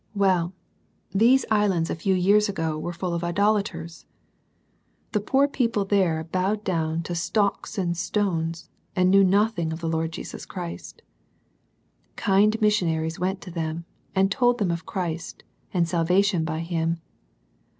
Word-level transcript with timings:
Well, 0.15 0.51
these 1.11 1.45
Islands 1.51 1.91
a 1.91 1.95
few 1.95 2.15
years 2.15 2.49
ago 2.49 2.75
were 2.79 2.91
full 2.91 3.13
of 3.13 3.23
idolaters. 3.23 4.07
The 5.11 5.19
poor 5.19 5.47
people 5.47 5.85
there 5.85 6.23
bowed 6.23 6.63
down 6.63 7.03
to 7.03 7.13
stocks 7.13 7.77
and 7.77 7.95
stones, 7.95 8.67
and 8.95 9.11
knew 9.11 9.23
nothing 9.23 9.71
of 9.71 9.79
the 9.79 9.87
Lord 9.87 10.11
Jesus 10.11 10.43
Christ. 10.47 11.03
Kind 12.15 12.59
missionaries 12.61 13.19
went 13.19 13.41
to 13.41 13.51
them, 13.51 13.85
and 14.15 14.31
told 14.31 14.57
them 14.57 14.71
of 14.71 14.87
Christ, 14.87 15.43
and 15.71 15.87
salvation 15.87 16.45
by 16.45 16.61
Him. 16.61 16.99